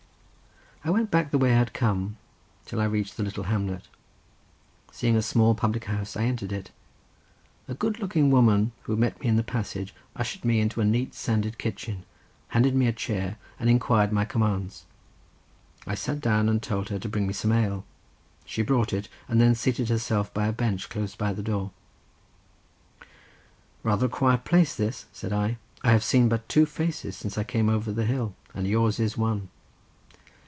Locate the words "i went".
0.83-1.11